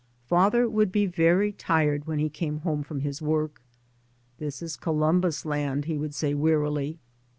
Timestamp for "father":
0.25-0.67